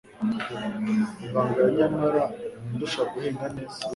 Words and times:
Urangaya 1.29 1.69
nyamara 1.77 2.23
ntundusha 2.31 3.01
guhinga 3.11 3.45
neza. 3.55 3.79